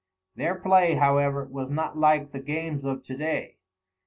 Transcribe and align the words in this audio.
Their 0.35 0.55
play, 0.55 0.95
however, 0.95 1.45
was 1.45 1.69
not 1.69 1.95
like 1.95 2.31
the 2.31 2.39
games 2.39 2.85
of 2.85 3.03
to 3.03 3.15
day. 3.15 3.59